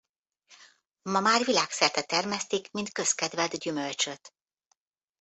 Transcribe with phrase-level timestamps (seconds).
[1.01, 4.33] Ma már világszerte termesztik mint közkedvelt gyümölcsöt.